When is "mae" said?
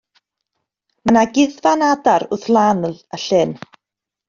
1.03-1.13